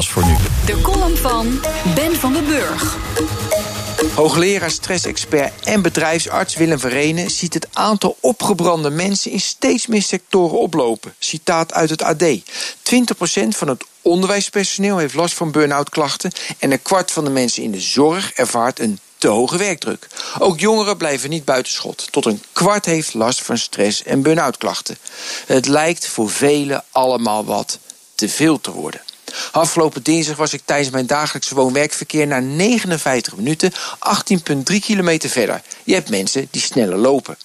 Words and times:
Als 0.00 0.10
voor 0.10 0.26
nu. 0.26 0.36
De 0.66 0.80
column 0.80 1.16
van 1.16 1.60
Ben 1.94 2.16
van 2.16 2.32
den 2.32 2.44
Burg. 2.44 2.96
Hoogleraar 4.14 4.70
stressexpert 4.70 5.52
en 5.64 5.82
bedrijfsarts 5.82 6.56
Willem 6.56 6.78
Verenen 6.78 7.30
ziet 7.30 7.54
het 7.54 7.68
aantal 7.72 8.16
opgebrande 8.20 8.90
mensen 8.90 9.30
in 9.30 9.40
steeds 9.40 9.86
meer 9.86 10.02
sectoren 10.02 10.58
oplopen. 10.58 11.14
Citaat 11.18 11.72
uit 11.72 11.90
het 11.90 12.02
AD. 12.02 12.22
20% 12.22 13.48
van 13.48 13.68
het 13.68 13.84
onderwijspersoneel 14.02 14.98
heeft 14.98 15.14
last 15.14 15.34
van 15.34 15.50
burn-out 15.50 15.90
klachten 15.90 16.32
en 16.58 16.70
een 16.70 16.82
kwart 16.82 17.10
van 17.10 17.24
de 17.24 17.30
mensen 17.30 17.62
in 17.62 17.70
de 17.70 17.80
zorg 17.80 18.32
ervaart 18.32 18.80
een 18.80 18.98
te 19.18 19.28
hoge 19.28 19.56
werkdruk. 19.56 20.06
Ook 20.38 20.60
jongeren 20.60 20.96
blijven 20.96 21.30
niet 21.30 21.44
buitenschot. 21.44 22.12
Tot 22.12 22.26
een 22.26 22.42
kwart 22.52 22.84
heeft 22.84 23.14
last 23.14 23.42
van 23.42 23.58
stress 23.58 24.02
en 24.02 24.22
burn-out 24.22 24.56
klachten. 24.56 24.98
Het 25.46 25.66
lijkt 25.66 26.06
voor 26.06 26.30
velen 26.30 26.84
allemaal 26.90 27.44
wat 27.44 27.78
te 28.14 28.28
veel 28.28 28.60
te 28.60 28.70
worden. 28.72 29.00
Afgelopen 29.52 30.02
dinsdag 30.02 30.36
was 30.36 30.52
ik 30.52 30.62
tijdens 30.64 30.90
mijn 30.90 31.06
dagelijkse 31.06 31.54
woon-werkverkeer 31.54 32.26
na 32.26 32.38
59 32.38 33.36
minuten 33.36 33.72
18,3 33.72 34.62
kilometer 34.80 35.30
verder. 35.30 35.62
Je 35.84 35.94
hebt 35.94 36.10
mensen 36.10 36.48
die 36.50 36.62
sneller 36.62 36.98
lopen. 36.98 37.36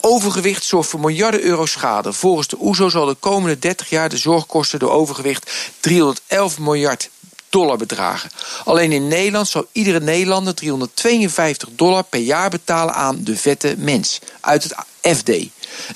Overgewicht 0.00 0.64
zorgt 0.64 0.88
voor 0.88 1.00
miljarden 1.00 1.42
euro 1.42 1.66
schade. 1.66 2.12
Volgens 2.12 2.48
de 2.48 2.56
OESO 2.60 2.86
e 2.86 2.90
zal 2.90 3.06
de 3.06 3.14
komende 3.14 3.58
30 3.58 3.90
jaar 3.90 4.08
de 4.08 4.16
zorgkosten 4.16 4.78
door 4.78 4.90
overgewicht 4.90 5.50
311 5.80 6.58
miljard 6.58 7.10
dollar 7.48 7.76
bedragen. 7.76 8.30
Alleen 8.64 8.92
in 8.92 9.08
Nederland 9.08 9.48
zal 9.48 9.66
iedere 9.72 10.00
Nederlander 10.00 10.54
352 10.54 11.68
dollar 11.72 12.02
per 12.02 12.20
jaar 12.20 12.50
betalen 12.50 12.94
aan 12.94 13.24
de 13.24 13.36
vette 13.36 13.74
mens. 13.78 14.18
Uit 14.40 14.62
het 14.62 14.74
FD. 15.18 15.28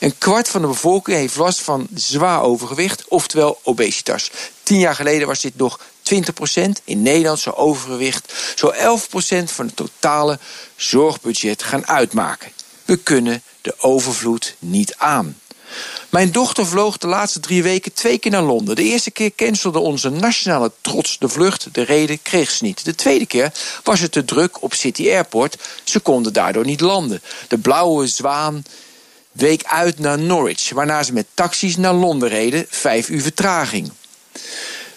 Een 0.00 0.18
kwart 0.18 0.48
van 0.48 0.60
de 0.60 0.66
bevolking 0.66 1.16
heeft 1.16 1.36
last 1.36 1.60
van 1.60 1.86
zwaar 1.94 2.42
overgewicht, 2.42 3.04
oftewel 3.08 3.60
obesitas. 3.62 4.30
Tien 4.68 4.78
jaar 4.78 4.94
geleden 4.94 5.26
was 5.26 5.40
dit 5.40 5.56
nog 5.56 5.80
20%. 5.80 6.12
In 6.84 7.02
Nederland 7.02 7.54
overgewicht 7.54 8.32
zo 8.54 8.72
11% 8.72 8.74
van 9.44 9.66
het 9.66 9.76
totale 9.76 10.38
zorgbudget 10.76 11.62
gaan 11.62 11.86
uitmaken. 11.86 12.52
We 12.84 12.96
kunnen 12.96 13.42
de 13.60 13.74
overvloed 13.78 14.56
niet 14.58 14.94
aan. 14.96 15.40
Mijn 16.08 16.32
dochter 16.32 16.66
vloog 16.66 16.98
de 16.98 17.06
laatste 17.06 17.40
drie 17.40 17.62
weken 17.62 17.92
twee 17.92 18.18
keer 18.18 18.30
naar 18.30 18.42
Londen. 18.42 18.76
De 18.76 18.82
eerste 18.82 19.10
keer 19.10 19.34
cancelde 19.36 19.78
onze 19.78 20.10
nationale 20.10 20.72
trots 20.80 21.18
de 21.18 21.28
vlucht. 21.28 21.68
De 21.72 21.82
reden 21.82 22.22
kreeg 22.22 22.50
ze 22.50 22.64
niet. 22.64 22.84
De 22.84 22.94
tweede 22.94 23.26
keer 23.26 23.52
was 23.82 24.00
het 24.00 24.12
te 24.12 24.24
druk 24.24 24.62
op 24.62 24.74
City 24.74 25.10
Airport. 25.10 25.56
Ze 25.84 26.00
konden 26.00 26.32
daardoor 26.32 26.64
niet 26.64 26.80
landen. 26.80 27.22
De 27.48 27.58
blauwe 27.58 28.06
zwaan 28.06 28.64
week 29.32 29.64
uit 29.64 29.98
naar 29.98 30.18
Norwich, 30.18 30.70
waarna 30.70 31.02
ze 31.02 31.12
met 31.12 31.26
taxis 31.34 31.76
naar 31.76 31.94
Londen 31.94 32.28
reden, 32.28 32.66
vijf 32.68 33.08
uur 33.08 33.22
vertraging. 33.22 33.92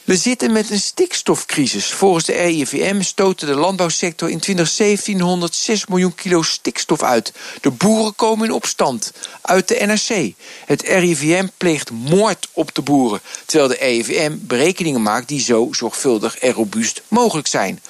We 0.03 0.17
zitten 0.17 0.51
met 0.51 0.69
een 0.69 0.79
stikstofcrisis. 0.79 1.85
Volgens 1.85 2.25
de 2.25 2.33
RIVM 2.33 3.01
stootte 3.01 3.45
de 3.45 3.55
landbouwsector 3.55 4.29
in 4.29 4.39
2017 4.39 5.21
106 5.21 5.85
miljoen 5.87 6.15
kilo 6.15 6.41
stikstof 6.41 7.03
uit. 7.03 7.33
De 7.61 7.71
boeren 7.71 8.15
komen 8.15 8.45
in 8.45 8.53
opstand. 8.53 9.11
Uit 9.41 9.67
de 9.67 9.85
NRC. 9.85 10.33
Het 10.65 10.81
RIVM 10.81 11.47
pleegt 11.57 11.91
moord 11.91 12.47
op 12.51 12.75
de 12.75 12.81
boeren. 12.81 13.21
Terwijl 13.45 13.69
de 13.69 13.77
RIVM 13.79 14.31
berekeningen 14.39 15.01
maakt 15.01 15.27
die 15.27 15.41
zo 15.41 15.67
zorgvuldig 15.71 16.37
en 16.37 16.51
robuust 16.51 17.01
mogelijk 17.07 17.47
zijn. 17.47 17.81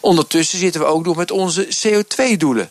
Ondertussen 0.00 0.58
zitten 0.58 0.80
we 0.80 0.86
ook 0.86 1.04
nog 1.04 1.16
met 1.16 1.30
onze 1.30 1.68
CO2-doelen. 1.86 2.70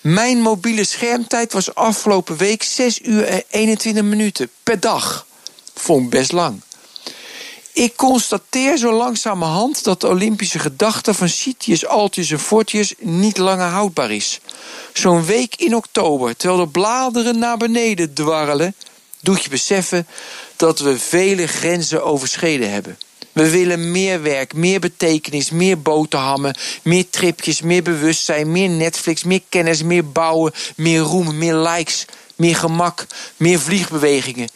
Mijn 0.00 0.40
mobiele 0.40 0.84
schermtijd 0.84 1.52
was 1.52 1.74
afgelopen 1.74 2.36
week 2.36 2.62
6 2.62 3.00
uur 3.02 3.24
en 3.24 3.42
21 3.48 4.02
minuten 4.02 4.50
per 4.62 4.80
dag. 4.80 5.26
Vond 5.74 6.10
best 6.10 6.32
lang. 6.32 6.62
Ik 7.78 7.96
constateer 7.96 8.76
zo 8.76 8.92
langzamerhand 8.92 9.84
dat 9.84 10.00
de 10.00 10.08
Olympische 10.08 10.58
gedachte 10.58 11.14
van 11.14 11.28
Sitius, 11.28 11.86
Altius 11.86 12.30
en 12.30 12.38
Fortius 12.38 12.94
niet 12.98 13.36
langer 13.36 13.66
houdbaar 13.66 14.10
is. 14.10 14.40
Zo'n 14.92 15.24
week 15.24 15.54
in 15.56 15.76
oktober, 15.76 16.36
terwijl 16.36 16.60
de 16.60 16.70
bladeren 16.70 17.38
naar 17.38 17.56
beneden 17.56 18.14
dwarrelen, 18.14 18.74
doet 19.20 19.42
je 19.42 19.50
beseffen 19.50 20.06
dat 20.56 20.78
we 20.78 20.98
vele 20.98 21.46
grenzen 21.46 22.04
overschreden 22.04 22.70
hebben. 22.70 22.98
We 23.32 23.50
willen 23.50 23.90
meer 23.90 24.22
werk, 24.22 24.54
meer 24.54 24.80
betekenis, 24.80 25.50
meer 25.50 25.82
boterhammen, 25.82 26.56
meer 26.82 27.10
tripjes, 27.10 27.62
meer 27.62 27.82
bewustzijn, 27.82 28.52
meer 28.52 28.68
Netflix, 28.68 29.24
meer 29.24 29.42
kennis, 29.48 29.82
meer 29.82 30.08
bouwen, 30.08 30.52
meer 30.76 31.00
roem, 31.00 31.38
meer 31.38 31.56
likes, 31.56 32.04
meer 32.36 32.56
gemak, 32.56 33.06
meer 33.36 33.60
vliegbewegingen, 33.60 34.48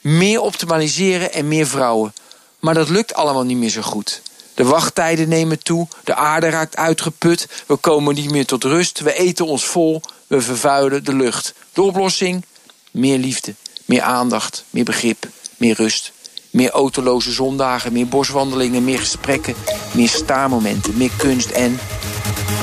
meer 0.00 0.40
optimaliseren 0.40 1.32
en 1.32 1.48
meer 1.48 1.66
vrouwen. 1.66 2.12
Maar 2.60 2.74
dat 2.74 2.88
lukt 2.88 3.14
allemaal 3.14 3.44
niet 3.44 3.56
meer 3.56 3.70
zo 3.70 3.82
goed. 3.82 4.22
De 4.54 4.64
wachttijden 4.64 5.28
nemen 5.28 5.62
toe, 5.62 5.88
de 6.04 6.14
aarde 6.14 6.48
raakt 6.48 6.76
uitgeput, 6.76 7.48
we 7.66 7.76
komen 7.76 8.14
niet 8.14 8.30
meer 8.30 8.46
tot 8.46 8.64
rust, 8.64 9.00
we 9.00 9.12
eten 9.12 9.46
ons 9.46 9.64
vol, 9.64 10.02
we 10.26 10.40
vervuilen 10.40 11.04
de 11.04 11.14
lucht. 11.14 11.54
De 11.72 11.82
oplossing? 11.82 12.44
Meer 12.90 13.18
liefde, 13.18 13.54
meer 13.84 14.02
aandacht, 14.02 14.64
meer 14.70 14.84
begrip, 14.84 15.28
meer 15.56 15.74
rust. 15.74 16.12
Meer 16.50 16.70
autoloze 16.70 17.32
zondagen, 17.32 17.92
meer 17.92 18.08
boswandelingen, 18.08 18.84
meer 18.84 18.98
gesprekken, 18.98 19.54
meer 19.92 20.08
staarmomenten, 20.08 20.96
meer 20.96 21.10
kunst 21.16 21.50
en 21.50 21.78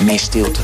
meer 0.04 0.20
stilte. 0.20 0.62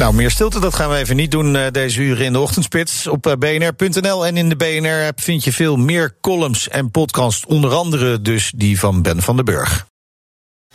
Nou, 0.00 0.14
meer 0.14 0.30
stilte, 0.30 0.60
dat 0.60 0.74
gaan 0.74 0.90
we 0.90 0.96
even 0.96 1.16
niet 1.16 1.30
doen 1.30 1.54
uh, 1.54 1.66
deze 1.70 2.00
uren 2.00 2.24
in 2.24 2.32
de 2.32 2.38
ochtendspits. 2.38 3.06
Op 3.06 3.26
uh, 3.26 3.32
bnr.nl 3.32 4.26
en 4.26 4.36
in 4.36 4.48
de 4.48 4.56
BNR-app 4.56 5.20
vind 5.20 5.44
je 5.44 5.52
veel 5.52 5.76
meer 5.76 6.16
columns 6.20 6.68
en 6.68 6.90
podcasts. 6.90 7.46
Onder 7.46 7.70
andere 7.70 8.22
dus 8.22 8.52
die 8.56 8.78
van 8.78 9.02
Ben 9.02 9.22
van 9.22 9.36
den 9.36 9.44
Burg. 9.44 9.88